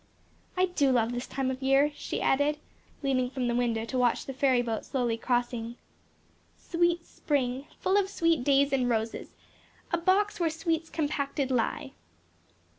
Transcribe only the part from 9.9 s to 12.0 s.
A box where sweets compacted lie.'"